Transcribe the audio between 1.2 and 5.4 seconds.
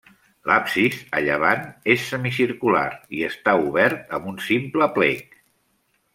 llevant, és semicircular i està obert amb un simple plec.